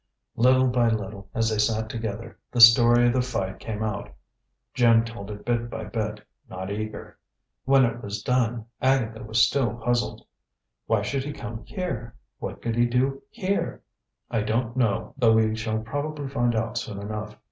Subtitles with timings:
[0.35, 4.11] Little by little, as they sat together, the story of the fight came out.
[4.73, 7.19] Jim told it bit by bit, not eager.
[7.65, 10.25] When it was done, Agatha was still puzzled.
[10.87, 12.15] "Why should he come here?
[12.39, 13.83] What could he do here?"
[14.31, 17.35] "I don't know, though we shall probably find out soon enough.